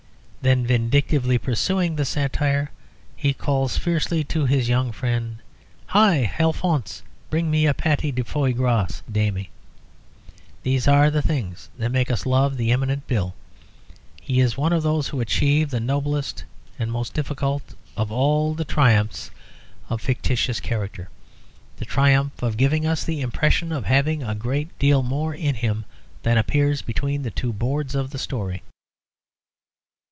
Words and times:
Then, 0.43 0.65
vindictively 0.65 1.37
pursuing 1.37 1.95
the 1.97 2.03
satire, 2.03 2.71
he 3.15 3.31
calls 3.31 3.77
fiercely 3.77 4.23
to 4.23 4.47
his 4.47 4.67
young 4.67 4.91
friend, 4.91 5.37
"Hi, 5.89 6.33
Alphonse! 6.39 7.03
bring 7.29 7.51
me 7.51 7.67
a 7.67 7.75
patty 7.75 8.11
de 8.11 8.23
foy 8.23 8.51
gras, 8.51 9.03
damme." 9.11 9.45
These 10.63 10.87
are 10.87 11.11
the 11.11 11.21
things 11.21 11.69
that 11.77 11.91
make 11.91 12.09
us 12.09 12.25
love 12.25 12.57
the 12.57 12.71
eminent 12.71 13.05
Bill. 13.05 13.35
He 14.19 14.39
is 14.39 14.57
one 14.57 14.73
of 14.73 14.81
those 14.81 15.09
who 15.09 15.21
achieve 15.21 15.69
the 15.69 15.79
noblest 15.79 16.43
and 16.79 16.91
most 16.91 17.13
difficult 17.13 17.75
of 17.95 18.11
all 18.11 18.55
the 18.55 18.65
triumphs 18.65 19.29
of 19.89 20.01
a 20.01 20.03
fictitious 20.03 20.59
character 20.59 21.09
the 21.77 21.85
triumph 21.85 22.41
of 22.41 22.57
giving 22.57 22.83
us 22.87 23.03
the 23.03 23.21
impression 23.21 23.71
of 23.71 23.85
having 23.85 24.23
a 24.23 24.33
great 24.33 24.79
deal 24.79 25.03
more 25.03 25.35
in 25.35 25.53
him 25.53 25.85
than 26.23 26.39
appears 26.39 26.81
between 26.81 27.21
the 27.21 27.29
two 27.29 27.53
boards 27.53 27.93
of 27.93 28.09
the 28.09 28.17
story. 28.17 28.63